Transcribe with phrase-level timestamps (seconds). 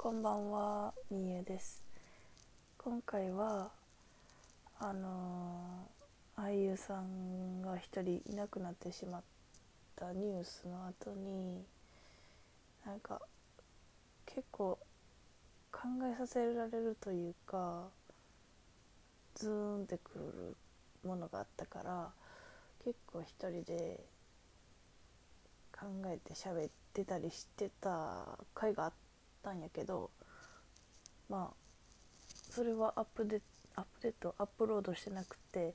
[0.00, 1.82] こんばんは、みえです。
[2.78, 3.72] 今回は
[4.78, 5.88] あの
[6.36, 9.22] 俳優さんが一人いなくなってしまっ
[9.96, 11.64] たニュースの後に
[12.86, 13.20] なんか
[14.24, 14.78] 結構
[15.72, 17.88] 考えさせられるというか
[19.34, 20.56] ズーンってく
[21.02, 22.08] るものがあったから
[22.84, 23.98] 結構一人で
[25.72, 29.07] 考えて喋ってたりしてた回があった
[29.50, 30.10] んやけど
[31.28, 31.68] まあ
[32.50, 33.40] それはアップデ
[33.76, 35.74] アップデートアップロードしてなくて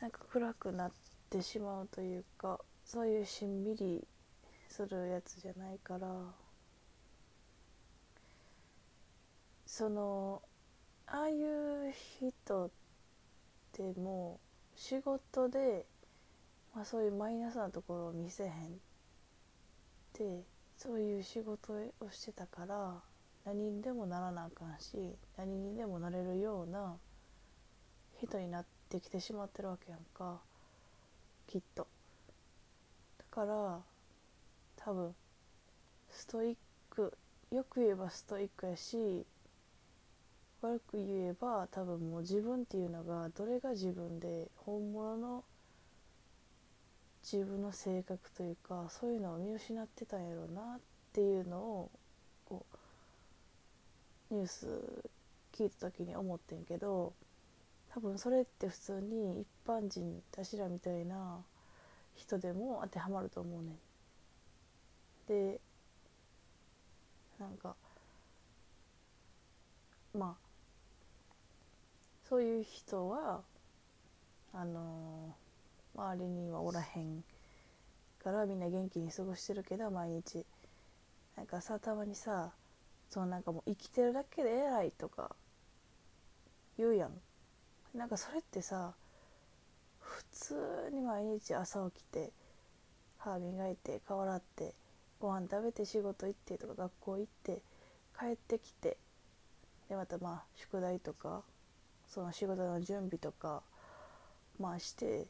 [0.00, 0.92] なんか暗くなっ
[1.30, 4.06] てしまうというかそういうしんみり
[4.68, 6.08] するやつじゃないから
[9.66, 10.42] その
[11.06, 12.70] ああいう人っ
[13.72, 14.40] ても
[14.76, 15.86] 仕事で、
[16.74, 18.52] まあ、そういうマイナスなところを見せへんっ
[20.12, 20.42] て
[20.82, 22.94] そういう仕事をしてたから
[23.44, 26.96] 何にでもならなあかんし何にでもなれるような
[28.20, 30.40] 人になってきてしまってるわけやんか
[31.46, 31.86] きっと。
[33.16, 33.78] だから
[34.74, 35.14] 多分
[36.10, 36.56] ストイッ
[36.90, 37.16] ク
[37.52, 39.24] よく言えばストイックやし
[40.62, 45.44] 悪く言えば多分もう自分っていうのがどれが自分で本物の
[47.22, 50.80] 自分の性格というかそういうのを見失ってたんやろうなっ
[51.12, 51.90] ていうのを
[52.44, 52.66] こ
[54.30, 54.66] うニュース
[55.52, 57.12] 聞いた時に思ってんけど
[57.94, 61.38] 多分それって普通に一般人私らみたいな
[62.16, 63.78] 人でも当てはまると思うねん。
[65.28, 65.60] で
[67.38, 67.74] なんか
[70.14, 70.52] まあ
[72.28, 73.42] そういう人は
[74.54, 75.21] あのー
[75.94, 77.22] 周りにはおらへん
[78.22, 80.44] からみんな元気に過ごしてるけど毎日。
[81.36, 82.52] なんかさたまにさ
[83.08, 85.34] そのなんかもう生きてるだけで偉いとか
[86.78, 87.10] 言うやん。
[87.94, 88.92] なんかそれってさ
[90.00, 92.30] 普通に毎日朝起きて
[93.18, 94.74] 歯磨いて顔洗って
[95.20, 97.62] ご飯食べて仕事行ってとか学校行って
[98.18, 98.96] 帰ってきて
[99.88, 101.42] でまたまあ宿題とか
[102.08, 103.62] その仕事の準備とか
[104.58, 105.26] まあして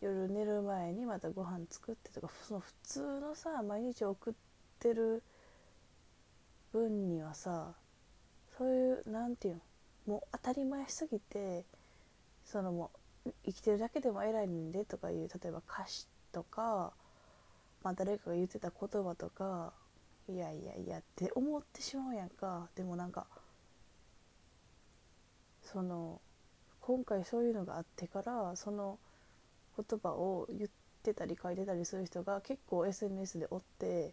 [0.00, 4.34] 夜寝る前にまたご飯作ってとかその普通のさ毎日送っ
[4.78, 5.22] てる
[6.72, 7.72] 分にはさ
[8.58, 9.60] そういうなんていうの
[10.14, 11.64] もう当たり前すぎて
[12.44, 12.90] そのも
[13.26, 16.92] う生きてるだけでも偉いんでとかいう例えば歌詞とか、
[17.82, 19.72] まあ、誰かが言ってた言葉とか
[20.28, 22.68] いやいやいやって思ってしまうやんか。
[22.74, 23.26] でもなんか
[25.62, 26.20] その
[26.80, 28.98] 今回そういうのがあってからその
[29.76, 30.70] 言葉を言っ
[31.02, 34.12] てたり書いてたりする人が結構 SNS でおって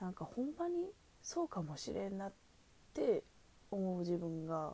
[0.00, 0.90] なんかほんまに
[1.22, 2.32] そうかもしれんなっ
[2.94, 3.22] て
[3.70, 4.72] 思う自分が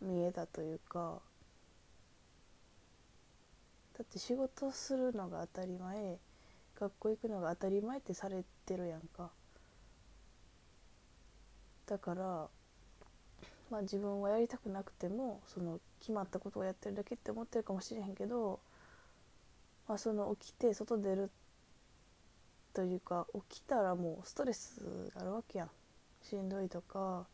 [0.00, 1.20] 見えたというか
[3.96, 6.18] だって仕事するのが当たり前
[6.78, 9.30] 学校行くのが当たり前ってされてるやんか。
[11.86, 12.48] だから
[13.70, 18.60] まあ自分はやりたくなくてもその決まったことをやってるだけって思ってるかもしれへんけど、
[19.88, 21.30] まあ、その起きて外出る
[22.72, 25.70] というか起きたらもうストレスがあるわけやん。
[26.22, 27.26] しんどいとか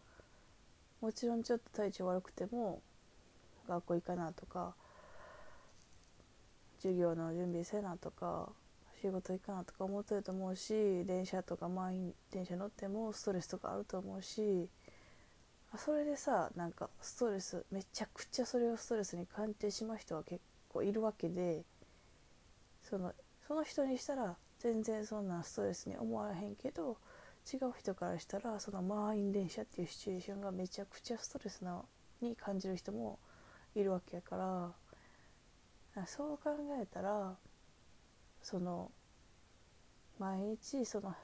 [1.00, 2.80] もちろんちょっと体調悪くても
[3.68, 4.74] 学校行かなとか
[6.78, 8.50] 授業の準備せなとか
[9.00, 14.68] 仕事行かなとか思ってると思うし電車とか満員電車乗ってもストレスとかあると思うし
[15.76, 21.64] それでさなんかストレスめちゃくちゃそれをストレスに感じてしまう人は結構いるわけで
[22.82, 23.12] その
[23.46, 26.96] その人にしたら全然そんなストレスに思わへんけど
[27.52, 31.82] 違う人からしたらその満員電車っていうシチュエーションがめちゃくちゃストレスな
[32.22, 33.18] に感じる人も
[33.74, 34.72] いるわけやか
[35.94, 37.34] らそう考えたら
[38.42, 38.90] その
[40.18, 41.14] 毎日その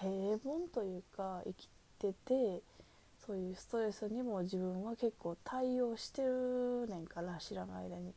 [0.00, 1.68] 平凡というか生き
[1.98, 2.62] てて
[3.26, 8.12] そういうストレスにも自分は結構対応してるねんから知らない間に。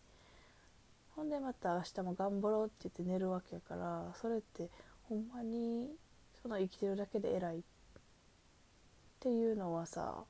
[1.16, 4.70] ほんでまた明日も頑張ろうって言って寝るわけやからそれって
[5.10, 5.90] ほんまに
[6.42, 7.62] その生きてるだけで偉いっ
[9.20, 10.26] ていうのはさ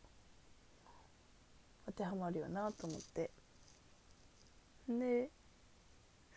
[1.88, 3.32] 当てはまるよなと思って。
[4.88, 5.30] で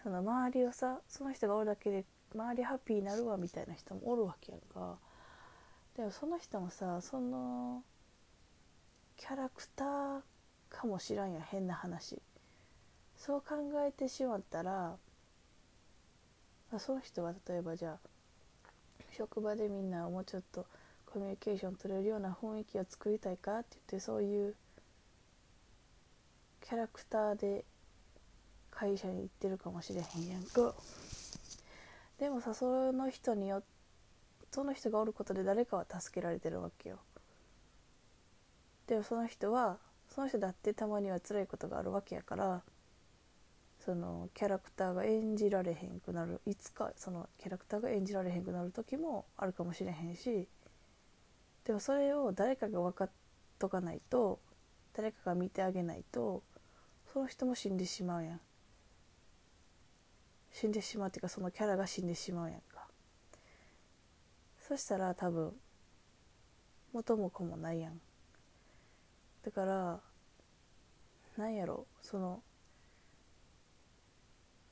[0.03, 2.05] その周りをさその人がおるだけで
[2.35, 4.97] 周りハッピーになるわみたいな人もおるわけやんか。
[5.97, 7.85] でもその人もさその
[9.21, 10.21] キャラクター
[10.71, 12.19] かもしらんや変な話。
[13.19, 13.57] そう考
[13.87, 14.97] えてしまったら
[16.79, 18.09] その人は例えばじゃあ
[19.13, 20.65] 職場でみんなもうちょっと
[21.05, 24.55] コミュニケーション取れるような雰囲気を作りたいかって言ってそういう
[26.63, 27.67] キャラクターで
[28.71, 30.75] 会社に行ってるかもしれへんやんか。
[32.19, 33.63] でもさその人によ
[34.51, 36.99] その人がおることで誰かは助けられてるわけよ。
[38.91, 39.79] でもその人は
[40.13, 42.63] その人だってたまには辛いことがあるわけやから
[43.79, 50.49] そのキャラクターが演じられへんくなるいつかそのキャラクターが演じられへんくなる時もあるかもしれへんし
[51.65, 53.11] でもそれを誰かが分かっ
[53.61, 54.41] とかないと
[54.93, 56.43] 誰かが見てあげないと
[57.13, 58.41] その人も死んでしまうやん。
[60.53, 62.89] 死んでしまうっていうかそのキャラが死んでしまうやんか。
[64.67, 65.53] そしたら多分
[66.93, 68.01] 元も子もないやん。
[69.45, 70.01] だから
[71.37, 72.43] なんやろその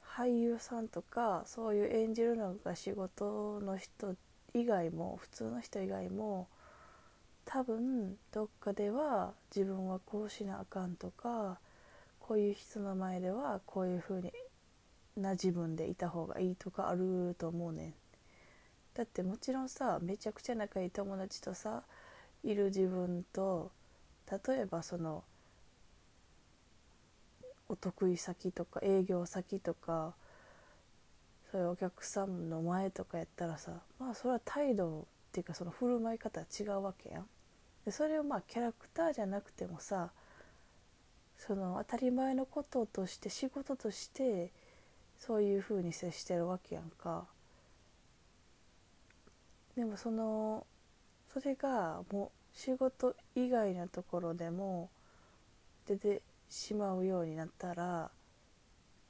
[0.03, 4.17] 俳優さんとかそういう演じるのが仕事の人
[4.53, 6.49] 以外も普通の人以外も
[7.45, 11.59] 多分どっかでは自分はこうしなあかんとか
[12.21, 14.33] こういう人の前ではこういう風に
[15.17, 17.95] な自分でいた方がいいとかあると思うねん。
[18.95, 21.83] だってもちろんさめちゃくちゃ仲いい友達とさ
[22.45, 23.71] いる自分と
[24.31, 25.25] 例えばその
[27.69, 30.15] お得意先とか営業先とか
[31.51, 37.27] そういうお客さんの前とかやったらさまあそれは態度っていうかその振る舞い方は違うわけやん。
[37.85, 40.11] でそれをまあキャラクターじゃなくてもさ
[41.37, 44.51] その当たり前のこととして仕事として
[45.19, 47.27] そういう風に接してるわけやんか。
[49.77, 50.67] でもその
[51.33, 54.91] それがもう仕事以外のところでも
[55.87, 58.11] 出てしまうようになったら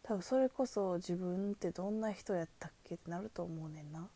[0.02, 4.06] 多分それこそ自分ってどんな人やったっけってなると思うねんな。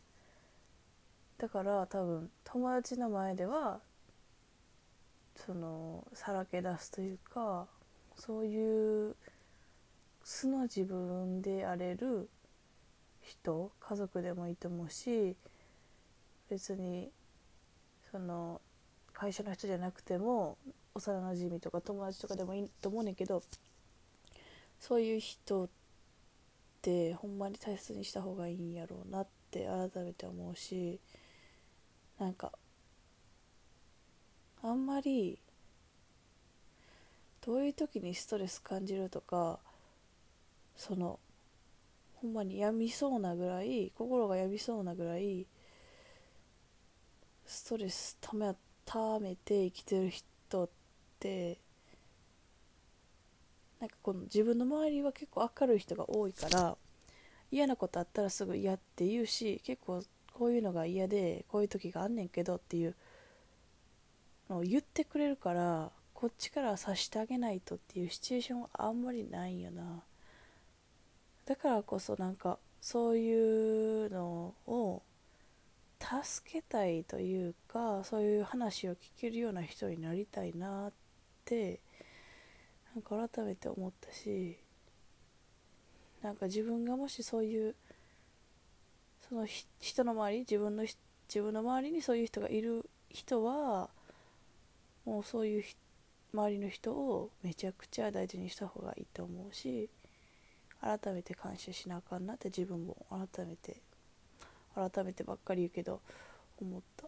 [1.39, 3.79] だから多分友達の前では
[5.35, 7.65] そのさらけ出すというか
[8.15, 9.15] そういう
[10.23, 12.29] 素の自分であれる
[13.23, 15.35] 人家族でもいいと思うし
[16.51, 17.09] 別に
[18.11, 18.61] その
[19.13, 20.57] 会社の人じゃなくても
[20.95, 23.41] 幼なじみとか友達とかでもいいと思うねんけど
[24.79, 25.69] そういう人っ
[26.81, 30.99] てほんまに大切にした方がいいんやろうなって改めて思うし
[32.19, 32.51] なんか
[34.61, 35.39] あんまり
[37.45, 39.59] どういう時にストレス感じるとか
[40.75, 41.19] その
[42.15, 45.45] ほんまに病みそうなぐらい心が病みそうなぐらい
[47.45, 50.69] ストレスため合ってためて生きてる人っ
[51.19, 51.57] て
[53.79, 56.77] なんかこの自分の周りは結構明るい人が多いから
[57.51, 60.03] 嫌なことあったらすぐ嫌って言うし結構
[60.33, 62.95] こういうのが嫌でこういう時があんねんけどっていう
[64.49, 70.01] のを言ってくれるからこっちから察してあげないとっていうシチュエーションはあんまりないよな。
[71.45, 74.02] だからこそなんかそういう
[76.23, 80.91] 助けたいというかそういう話を聞けるような人になりたいなっ
[81.45, 81.81] て
[82.95, 84.57] なんか改めて思ったし
[86.21, 87.75] なんか自分がもしそういう
[89.27, 89.45] その
[89.79, 93.89] 人の周り自分の自分の周りにそういう人がいる人は
[95.05, 95.63] もうそういう
[96.33, 99.89] 周りの人をめちゃくちゃ大事にした方がいいと思うし
[100.81, 103.81] 改めて感謝しなあかんなって自分も改めて
[104.75, 106.01] 改めてばっかり言うけど
[106.61, 107.07] 思った。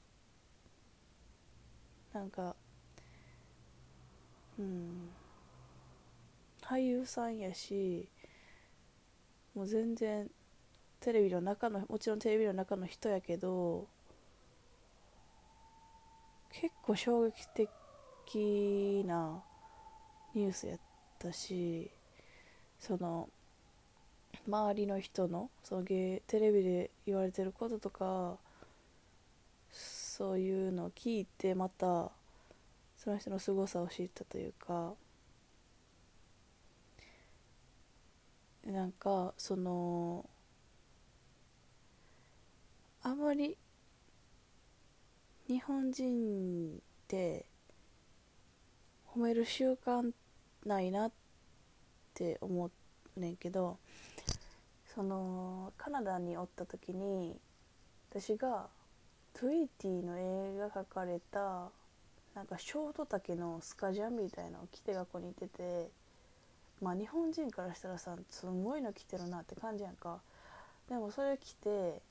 [2.14, 2.56] なんか
[4.58, 5.10] うん。
[6.62, 8.10] 俳優さんやし
[9.54, 10.30] もう全然
[11.00, 13.88] テレビの中のもちろんテレビの中の人やけど
[16.52, 19.44] 結構衝撃的な
[20.34, 20.80] ニュースやっ
[21.20, 21.92] たし
[22.80, 23.30] その
[24.48, 28.38] 周りの人のそのゲテレビで言われてることとか
[29.72, 32.12] そういうのを聞いてまた
[32.98, 34.94] その人の凄さを知ったというか
[38.66, 40.28] なんかその
[43.04, 43.58] あまり
[45.48, 47.46] 日本人って
[49.14, 50.12] 褒める習慣
[50.66, 51.12] ないなっ
[52.16, 52.72] て思
[53.16, 53.78] うねんけど
[54.96, 57.36] そのカナダにおった時に
[58.10, 58.68] 私が
[59.34, 61.70] トゥイーティの映画描かれた
[62.34, 65.90] なんかショート丈のスカジャンみたいなのを着て学校に行ってて
[66.82, 70.22] まあ日本人からしたらさすごいの着てるなって感じやんか。
[70.88, 72.02] でもそれ着て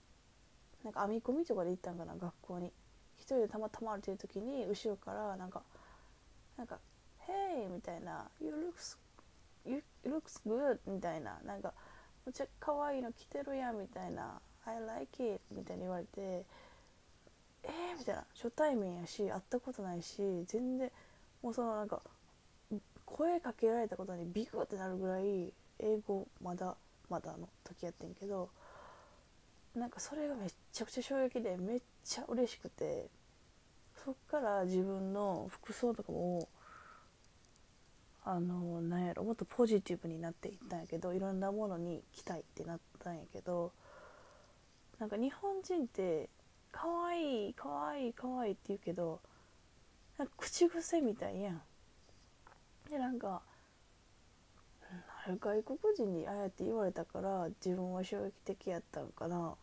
[0.83, 2.71] なんか編み込みとかで行ったんかな学校に。
[3.17, 5.63] 一人でたまたま歩いてる時に後ろからなんか
[6.59, 6.79] なんか
[7.27, 8.99] 「Hey!」みたいな「You looks,
[9.65, 11.39] you looks good」みたいな。
[11.47, 11.73] なんか
[12.27, 16.45] 「めっちゃ可愛いの着てるやん」みたいな「I like it」みたいに言われて
[17.65, 20.91] 「えー?」みたいな初対面やし会ったことないし全然
[21.43, 22.03] もうそのなんか
[23.05, 26.77] 声かけられたことにビクってなるぐらい英語まだ
[27.09, 28.51] まだの時やってんけど
[29.75, 33.09] なんかそれがめちゃくちゃ衝撃でめっちゃ嬉しくて
[34.05, 36.49] そっから自分の服装とかも
[38.25, 43.73] あのなんやろもっとポジティブになっていったんやけどいろんなものに着たいってなったんやけど
[44.99, 46.31] なんか日本人って
[46.73, 49.21] 可愛い可愛い可愛いって言うけど
[50.19, 51.63] なんか口癖みたいやん。
[52.91, 53.43] でなんか
[55.41, 59.55] 外国人にああやって言われたから自分は衝撃的やったんかな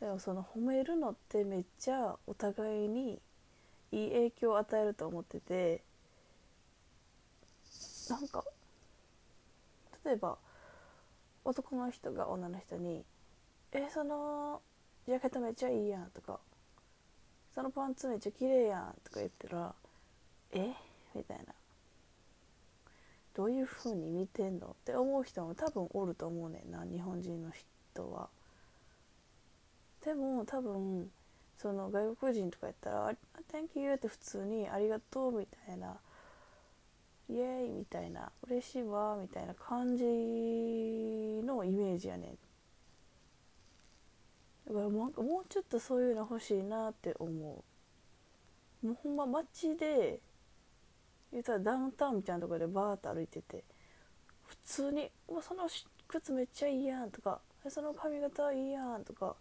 [0.00, 3.20] でもその褒めるのってめっちゃお互いに
[3.92, 5.82] いい影響を与えると思ってて
[8.10, 8.44] なんか
[10.04, 10.38] 例えば
[11.44, 13.04] 男の人が女の人に
[13.72, 14.62] 「えその
[15.06, 16.40] ジャケットめっちゃいいやん」とか
[17.54, 19.74] 「そのパンツめっちゃ綺麗やん」とか言ったら
[20.52, 20.74] 「え？
[21.14, 21.54] みたいな
[23.34, 28.28] どういう風に見てんのって思う人も多分おると思うねんな日本人の人は。
[30.04, 31.10] でも多分
[31.56, 33.16] その外国人とかやったら
[33.52, 36.00] 「Thank you」って普通に「ありがとう」みたいな
[37.32, 40.04] 「イエーイ」みたいな「嬉しいわ」みたいな感じ
[41.44, 42.38] のイメージやねん。
[44.68, 47.64] だからもうもうちょっとそういうの欲しいなって思
[48.82, 48.86] う。
[48.86, 50.20] もうほんま街で
[51.30, 53.64] 言ったらダウンタウンみたいなところでバーッと歩いてて
[54.44, 55.68] 普通に「うわその
[56.08, 59.36] 靴めっちゃいいやん」とか「その髪型いいやん」とか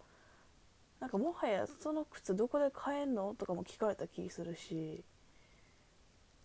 [1.00, 5.04] なんかもはやその靴どこで買えんのとかも聞かれた気するし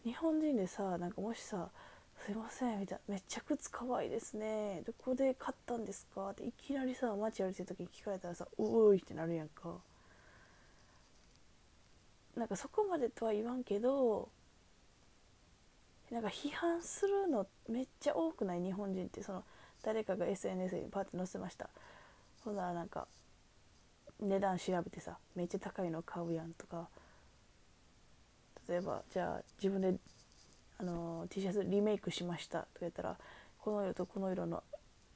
[0.06, 1.68] 日本人でさなんかもしさ
[2.24, 9.80] 「すいません」みたいな「めっちゃ靴かわいいですねどこで買ったんですか?」っていきなりさ街歩いてる時に聞かれたらさ「おい」ってなるやんか。
[12.36, 14.28] なんかそこまでとは言わんけど
[16.10, 18.60] なんか批判するのめっちゃ多くない？
[18.62, 19.42] 日本人ってその
[19.82, 21.68] 誰かが SNS にパッて載せました
[22.44, 23.08] ほんならなんか
[24.20, 26.88] 値段調べてさめっちゃ高いの買うやんとか
[28.68, 29.94] 例えばじゃあ自分で
[30.78, 33.16] あの T シャツリメイクしましたとか言ったら
[33.58, 34.62] この色とこの色の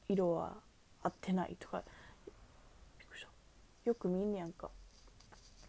[0.09, 0.54] 色は
[1.02, 1.83] 合ってないとか
[3.85, 4.71] よく見んねやんか。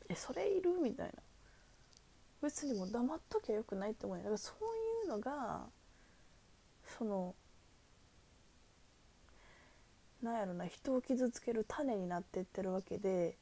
[0.09, 0.71] えそれいる？
[0.81, 1.13] みたいな。
[2.41, 5.61] 別にもう黙っときゃよくないって思うだからそういうのが
[6.97, 7.35] その
[10.23, 13.37] なんやろな人を傷つける種になってってるわけで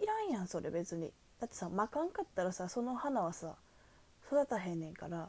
[0.00, 1.12] いらんやんそれ別に。
[1.42, 3.56] だってさまかんかったらさその花はさ
[4.28, 5.28] 育たへんねんから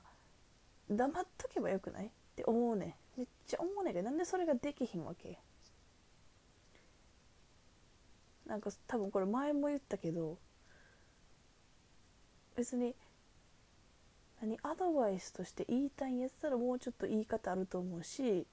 [0.88, 2.06] 黙っとけばよくない？
[2.06, 2.94] って思うねん。
[3.18, 5.40] めっちゃ思うねんけどなんでそれができひんわけ？
[8.46, 10.38] なんか多分これ前も言ったけど
[12.56, 12.94] 別に
[14.40, 18.46] 何アドバイスとして言いたいんやったらもうちょっと言い方あると思うし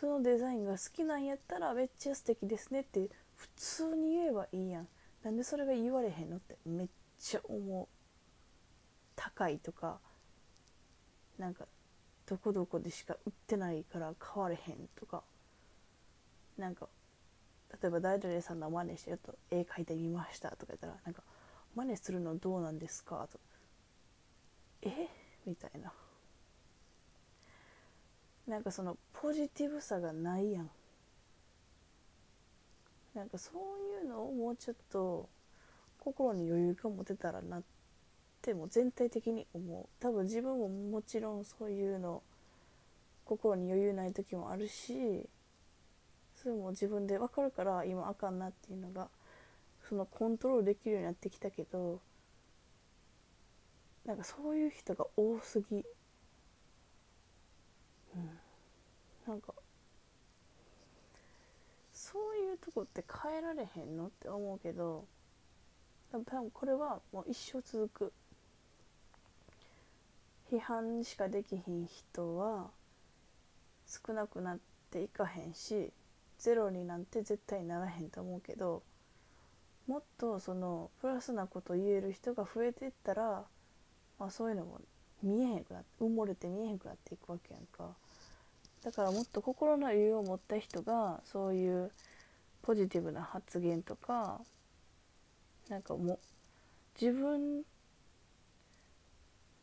[0.00, 4.88] そのデザインが好きなんやったらめっちゃ素敵ですねって普通に言えばいいやん。
[5.24, 6.88] なんでそれが言われへんのってめっ
[7.18, 7.88] ちゃ思う。
[9.14, 9.98] 高いとか
[11.38, 11.66] なんか
[12.26, 15.22] どこどこでしか売ってないから買われへんとか
[16.56, 16.88] なんか
[17.80, 21.22] 例えば誰々さんの真似してちょっと絵描いてみましたとか言ったらなんか
[21.74, 23.28] 真似するのどうなんですか？
[23.30, 23.38] と
[24.82, 25.08] え？
[25.46, 25.92] みたいな。
[28.46, 30.70] なんかそのポジティブさがないやん。
[33.14, 35.28] なんかそういうのをもうちょっと
[35.98, 37.62] 心に余裕が持てたらなっ
[38.42, 39.86] ても全体的に思う。
[40.00, 42.22] 多分自分ももちろんそういうの
[43.24, 45.28] 心に余裕ない時もあるし
[46.36, 49.08] それも自分で分かるから今あかんなっていうのが
[49.88, 52.00] そのコントロールできるようになってきたけど
[54.04, 55.84] なんかそういう人が多すぎ。
[58.14, 58.38] うん。
[59.26, 59.54] なんか
[62.12, 65.06] そういうとこって変えられへんのって思うけど
[66.10, 68.12] 多分これはもう一生続く。
[70.50, 72.68] 批判しかできひん人は
[73.86, 74.58] 少なくなっ
[74.90, 75.90] ていかへんし
[76.38, 78.82] ゼロになんて絶対ならへんと思うけど
[79.86, 83.44] もっとそのプラスなこと言える人が増えていったら、
[84.18, 84.82] まあ、そういうのも
[85.22, 87.94] 見えへんくなって埋もれて見えへんくなっていくわけやんか。
[88.84, 91.90] だからもっと心の余裕を持った人がそういう
[92.62, 94.40] ポジティブな発言とか
[95.68, 96.18] なんかも
[97.00, 97.62] 自分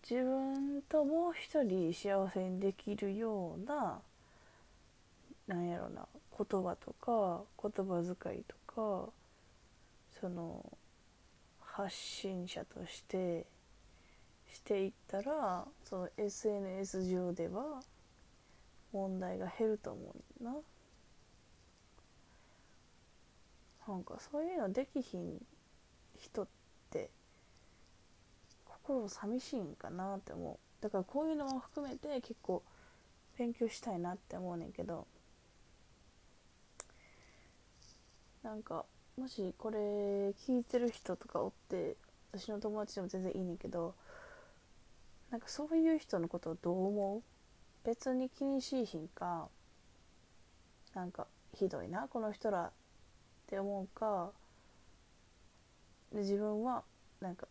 [0.09, 3.99] 自分ともう一人幸せにできるような
[5.47, 6.07] なんやろな
[6.38, 9.09] 言葉とか言葉遣いとか
[10.19, 10.65] その
[11.61, 13.45] 発信者として
[14.51, 17.81] していったらその SNS 上では
[18.91, 20.55] 問題が減ると思うな。
[23.88, 25.41] なんかそういうのできひん
[26.15, 26.48] 人っ
[26.91, 27.10] て
[28.65, 30.84] 心寂しいんかなって思う。
[30.84, 32.63] だからこういうのも含めて結構
[33.38, 35.08] 勉強したいなって思うねんけど。
[38.43, 38.86] なんか
[39.17, 39.77] もしこれ
[40.29, 41.98] 聞いてる人とかおって
[42.31, 43.96] 私の友達でも全然いいねんけど
[45.29, 47.38] なんかそういう人のことをどう思う？
[47.83, 49.48] 別に気にしいひんか
[50.93, 52.71] なんかひどいなこの人らっ
[53.48, 54.31] て思うか
[56.13, 56.83] で自分は
[57.21, 57.48] なんか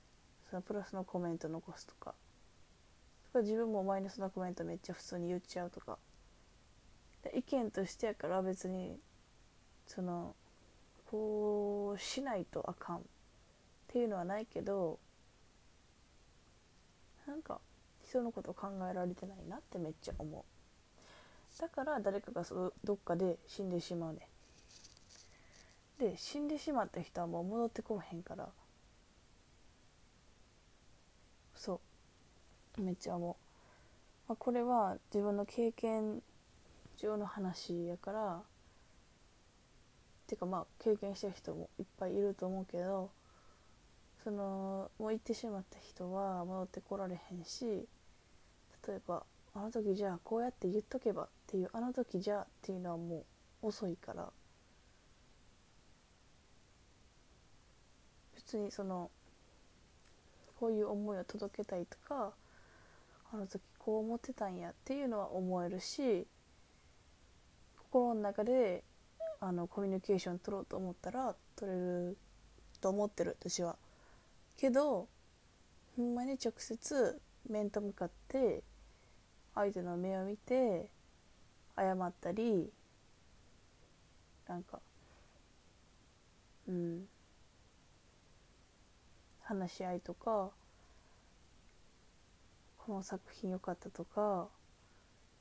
[0.51, 2.15] そのプラスのコメント残すとか
[3.27, 5.99] とか自分もマイナスのコメントめっちゃ普通に言っちゃうとか
[7.35, 8.99] 意見としてやから別に
[9.87, 10.35] その
[11.11, 13.01] こうしないとあかんっ
[13.89, 14.99] ていうのはないけど
[17.27, 17.61] なんか
[18.09, 21.61] 人のことを考えられてないなってめっちゃ思う。
[21.61, 24.29] だから誰かがそどっかで死んでしまうね
[25.99, 28.49] で死んでしまった人はもう戻ってこへんから。
[31.55, 31.81] そ
[32.79, 32.81] う。
[32.81, 33.35] めっちゃ思う、
[34.29, 36.23] まあ、これは自分の経験
[36.97, 38.43] 上の話やから。
[40.29, 43.11] てかまあ経験した人もいっぱいいると思うけど。
[44.25, 47.89] そのもう行ってしまった人は戻ってこられへんし。
[48.89, 49.23] 例えば
[49.55, 53.25] あの時じゃあこうやって言っとけばっていうあの時じゃあっていうのはも
[53.63, 54.31] う遅いから
[58.35, 59.11] 別にその
[60.59, 62.33] こういう思いを届けたいとか
[63.31, 66.27] あの時こう思ってたんやっていうのは思えるし
[67.91, 68.85] 心の中で
[69.41, 72.17] あのコミュニケーション取ろうと思ったら取れる
[72.81, 73.77] と思ってる私は。
[74.57, 75.09] けど
[75.97, 78.63] ほんまに直接面と向かって
[79.59, 80.89] 相手の目を見て
[81.77, 82.71] 謝ったり
[84.47, 84.79] なんか
[86.69, 87.09] うん。
[89.43, 90.51] 話し合いとか
[92.77, 94.47] この作品良かったとか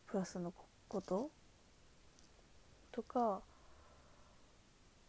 [0.07, 0.53] プラスの
[0.87, 1.29] こと
[2.91, 3.41] とか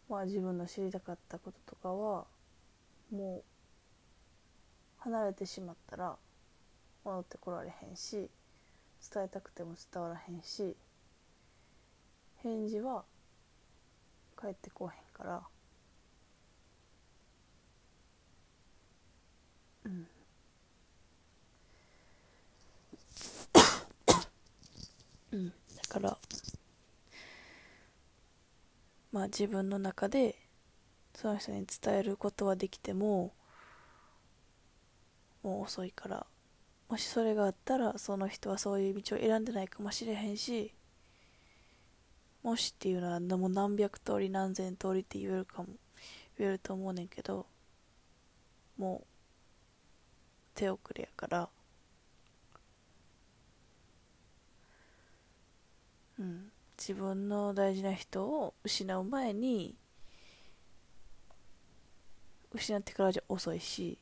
[0.09, 2.25] まあ自分の知りたかったこととかは
[3.11, 3.43] もう
[4.97, 6.15] 離れてしまったら
[7.05, 8.29] 戻ってこられへんし。
[9.13, 10.75] 伝えたくても伝わらへんし
[12.37, 13.03] 返事は
[14.35, 15.41] 返ってこうへんから。
[19.85, 20.07] うん。
[25.31, 25.49] うん。
[25.49, 25.53] だ
[25.89, 26.17] から
[29.11, 30.35] まあ自分の中で
[31.15, 33.33] その人に伝えることはできても
[35.43, 36.25] もう遅いから。
[36.89, 40.73] もしそれがあったらその人はそういう道を選んでないかもしれへんし
[42.43, 45.69] もしっていうのはもう何百通り何千通りって言えるかも
[46.37, 47.45] 言えると思うねんけど
[48.77, 49.07] もう
[50.55, 51.49] 手遅れやから。
[56.19, 56.51] うん。
[56.77, 59.75] 自分の大事な人を失う前に
[62.53, 63.97] 失ってからじゃ遅いし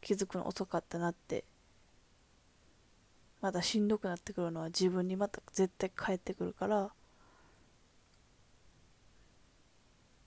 [0.00, 1.44] 気づくの遅かったなって。
[3.40, 6.90] まだしんどくなってくるのは自分にまた絶対返ってくるから。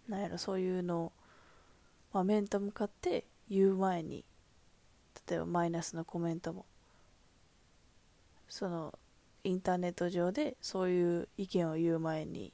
[0.08, 1.12] なんやろそういうのを、
[2.12, 4.26] まあ、面と向かって言う前に
[5.30, 6.66] 例えばマイナスのコメントも
[8.50, 8.94] その
[9.44, 12.54] インターネット上でそういう意見を言う前に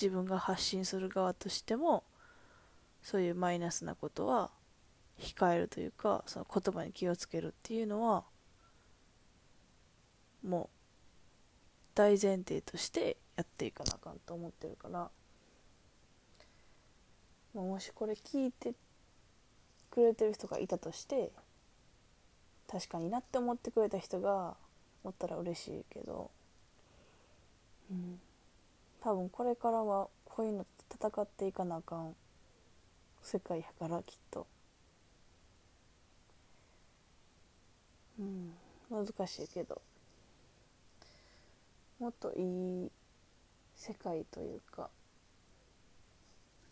[0.00, 2.04] 自分が発信する側としても
[3.06, 4.50] そういうマイナスなことは
[5.20, 8.24] 控えるというかその言葉に気をつけるっていうのは
[10.44, 10.68] もう
[11.94, 15.08] 大前提としてやっていかなあかんと思ってるから
[17.54, 18.74] もしこれ聞いて
[19.88, 21.30] くれてる人がいたとして
[22.68, 24.56] 確かになって思ってくれた人が
[25.04, 26.32] おったら嬉しいけど、
[27.88, 28.18] うん、
[29.00, 30.66] 多分これからはこういうの
[30.98, 32.16] と戦っていかなあかん。
[33.26, 34.46] 世界やからきっと
[38.20, 38.52] うん
[38.88, 39.82] 難しいけど
[41.98, 42.90] もっといい
[43.74, 44.90] 世界というか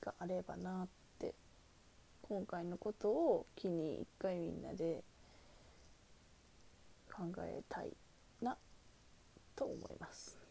[0.00, 0.88] があればなっ
[1.18, 1.34] て
[2.22, 5.02] 今回のことを機に一回みんなで
[7.12, 7.90] 考えたい
[8.40, 8.56] な
[9.56, 10.43] と思います。